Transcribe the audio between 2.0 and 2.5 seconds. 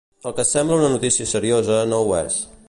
ho és.